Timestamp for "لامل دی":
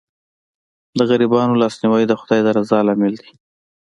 2.87-3.31